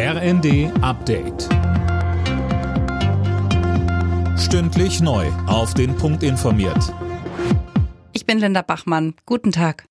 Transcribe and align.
RND 0.00 0.70
Update. 0.80 1.48
Stündlich 4.38 5.00
neu. 5.00 5.26
Auf 5.48 5.74
den 5.74 5.96
Punkt 5.96 6.22
informiert. 6.22 6.94
Ich 8.12 8.24
bin 8.24 8.38
Linda 8.38 8.62
Bachmann. 8.62 9.14
Guten 9.26 9.50
Tag. 9.50 9.86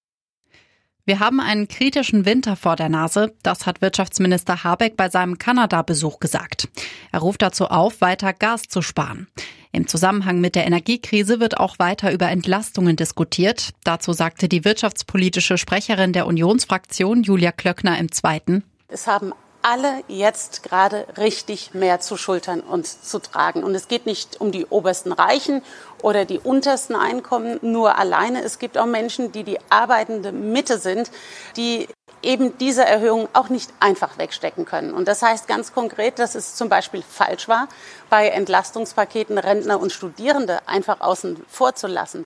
Wir 1.04 1.20
haben 1.20 1.42
einen 1.42 1.68
kritischen 1.68 2.26
Winter 2.26 2.56
vor 2.56 2.78
der 2.78 2.88
Nase. 2.88 3.36
Das 3.44 3.66
hat 3.66 3.82
Wirtschaftsminister 3.82 4.64
Habeck 4.64 4.96
bei 4.96 5.10
seinem 5.10 5.40
Kanada-Besuch 5.40 6.22
gesagt. 6.22 6.70
Er 7.12 7.20
ruft 7.20 7.42
dazu 7.42 7.66
auf, 7.66 8.00
weiter 8.00 8.32
Gas 8.32 8.62
zu 8.70 8.82
sparen. 8.82 9.28
Im 9.74 9.88
Zusammenhang 9.88 10.40
mit 10.40 10.56
der 10.56 10.66
Energiekrise 10.66 11.42
wird 11.42 11.58
auch 11.58 11.80
weiter 11.80 12.14
über 12.14 12.30
Entlastungen 12.30 12.96
diskutiert. 12.96 13.72
Dazu 13.84 14.14
sagte 14.14 14.48
die 14.48 14.64
wirtschaftspolitische 14.64 15.58
Sprecherin 15.58 16.14
der 16.14 16.28
Unionsfraktion 16.28 17.24
Julia 17.24 17.52
Klöckner 17.52 17.98
im 18.00 18.10
Zweiten. 18.10 18.64
Es 18.88 19.06
haben 19.06 19.34
alle 19.68 20.02
jetzt 20.08 20.64
gerade 20.64 21.06
richtig 21.18 21.74
mehr 21.74 22.00
zu 22.00 22.16
schultern 22.16 22.62
und 22.62 22.88
zu 22.88 23.20
tragen. 23.20 23.66
Und 23.66 23.76
es 23.76 23.90
geht 23.90 24.06
nicht 24.06 24.40
um 24.40 24.54
die 24.54 24.66
obersten 24.66 25.12
Reichen 25.12 25.62
oder 26.02 26.24
die 26.24 26.40
untersten 26.40 26.96
Einkommen 26.96 27.60
nur 27.62 27.98
alleine. 27.98 28.44
Es 28.44 28.60
gibt 28.60 28.78
auch 28.78 28.86
Menschen, 28.86 29.34
die 29.34 29.44
die 29.44 29.60
arbeitende 29.70 30.32
Mitte 30.32 30.78
sind, 30.78 31.12
die 31.58 31.90
eben 32.24 32.58
diese 32.58 32.86
Erhöhung 32.86 33.28
auch 33.34 33.50
nicht 33.50 33.72
einfach 33.82 34.18
wegstecken 34.18 34.64
können. 34.64 34.94
Und 34.94 35.10
das 35.10 35.22
heißt 35.22 35.50
ganz 35.50 35.74
konkret, 35.74 36.18
dass 36.18 36.36
es 36.36 36.56
zum 36.56 36.70
Beispiel 36.70 37.04
falsch 37.04 37.50
war, 37.50 37.68
bei 38.10 38.30
Entlastungspaketen 38.30 39.38
Rentner 39.38 39.82
und 39.82 39.92
Studierende 39.92 40.66
einfach 40.66 41.02
außen 41.02 41.44
vor 41.48 41.76
zu 41.76 41.88
lassen. 41.88 42.24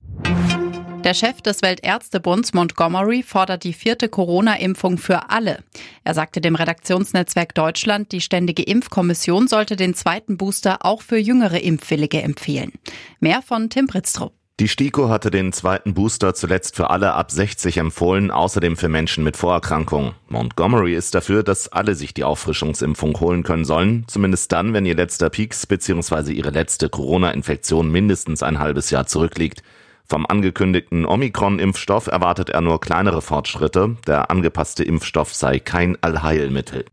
Der 1.04 1.16
Chef 1.16 1.42
des 1.42 1.64
Weltärztebunds 1.64 2.54
Montgomery 2.54 3.24
fordert 3.24 3.64
die 3.64 3.74
vierte 3.74 4.08
Corona-Impfung 4.08 5.00
für 5.00 5.32
alle. 5.32 5.64
Er 6.04 6.14
sagte 6.14 6.42
dem 6.42 6.54
Redaktionsnetzwerk 6.54 7.56
Deutschland, 7.56 8.12
die 8.12 8.22
Ständige 8.22 8.62
Impfkommission 8.62 9.48
sollte 9.48 9.76
den 9.76 9.96
zweiten 9.96 10.38
Booster 10.38 10.86
auch 10.86 11.02
für 11.02 11.18
jüngere 11.18 11.60
Impfwillige 11.60 12.22
empfehlen. 12.22 12.74
Mehr 13.20 13.42
von 13.42 13.72
Tim 13.72 13.88
Britztrup. 13.88 14.34
Die 14.60 14.68
STIKO 14.68 15.10
hatte 15.10 15.32
den 15.32 15.54
zweiten 15.54 15.96
Booster 15.96 16.36
zuletzt 16.36 16.76
für 16.76 16.92
alle 16.92 17.14
ab 17.14 17.32
60 17.32 17.78
empfohlen, 17.78 18.30
außerdem 18.30 18.78
für 18.78 18.90
Menschen 18.90 19.24
mit 19.24 19.38
Vorerkrankungen. 19.38 20.14
Montgomery 20.28 20.94
ist 20.94 21.16
dafür, 21.16 21.42
dass 21.42 21.68
alle 21.70 21.96
sich 21.96 22.14
die 22.14 22.24
Auffrischungsimpfung 22.24 23.20
holen 23.20 23.42
können 23.42 23.66
sollen, 23.66 24.06
zumindest 24.08 24.52
dann, 24.52 24.76
wenn 24.76 24.86
ihr 24.86 24.94
letzter 24.94 25.32
Peaks 25.32 25.66
bzw. 25.66 26.32
ihre 26.32 26.52
letzte 26.52 26.90
Corona-Infektion 26.90 27.92
mindestens 27.92 28.44
ein 28.44 28.60
halbes 28.60 28.92
Jahr 28.92 29.08
zurückliegt. 29.08 29.64
Vom 30.12 30.26
angekündigten 30.26 31.06
Omikron-Impfstoff 31.06 32.08
erwartet 32.08 32.50
er 32.50 32.60
nur 32.60 32.82
kleinere 32.82 33.22
Fortschritte. 33.22 33.96
Der 34.08 34.30
angepasste 34.30 34.84
Impfstoff 34.84 35.34
sei 35.34 35.60
kein 35.60 35.98
Allheilmittel. 36.04 36.84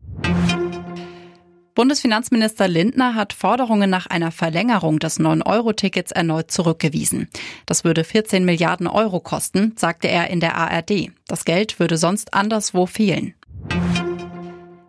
Bundesfinanzminister 1.75 2.69
Lindner 2.69 3.15
hat 3.15 3.33
Forderungen 3.33 3.89
nach 3.89 4.07
einer 4.07 4.31
Verlängerung 4.31 4.99
des 4.99 5.19
9-Euro-Tickets 5.19 6.13
erneut 6.13 6.49
zurückgewiesen. 6.49 7.27
Das 7.65 7.83
würde 7.83 8.05
14 8.05 8.45
Milliarden 8.45 8.87
Euro 8.87 9.19
kosten, 9.19 9.73
sagte 9.75 10.07
er 10.07 10.29
in 10.29 10.39
der 10.39 10.55
ARD. 10.55 11.11
Das 11.27 11.43
Geld 11.43 11.77
würde 11.77 11.97
sonst 11.97 12.33
anderswo 12.33 12.85
fehlen. 12.85 13.33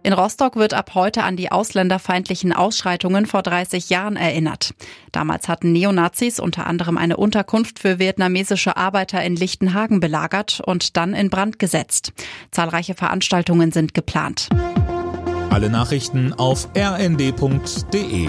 In 0.03 0.15
Rostock 0.15 0.56
wird 0.56 0.73
ab 0.73 0.93
heute 0.95 1.25
an 1.25 1.37
die 1.37 1.53
ausländerfeindlichen 1.53 2.55
Ausschreitungen 2.55 3.27
vor 3.27 3.43
30 3.43 3.91
Jahren 3.91 4.17
erinnert. 4.17 4.73
Damals 5.12 5.47
hatten 5.47 5.73
Neonazis 5.73 6.41
unter 6.41 6.67
anderem 6.67 6.97
eine 6.97 7.19
Unterkunft 7.19 7.79
für 7.79 7.98
vietnamesische 7.98 8.78
Arbeiter 8.78 9.23
in 9.23 9.37
Lichtenhagen 9.37 10.01
belagert 10.01 10.61
und 10.65 10.97
dann 10.97 11.12
in 11.12 11.28
Brand 11.28 11.59
gesetzt. 11.59 12.12
Zahlreiche 12.51 12.95
Veranstaltungen 12.95 13.73
sind 13.73 13.93
geplant. 13.93 14.48
Alle 15.51 15.69
Nachrichten 15.69 16.33
auf 16.33 16.69
rnd.de 16.77 18.28